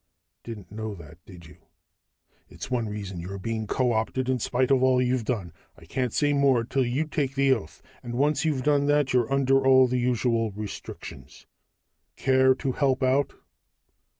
[0.43, 1.57] "Didn't know that, did you?
[2.49, 5.53] It's one reason you're being co opted, in spite of all you've done.
[5.77, 9.31] "I can't say more till you take the oath, and once you've done that you're
[9.31, 11.45] under all the usual restrictions.
[12.15, 13.33] Care to help out?"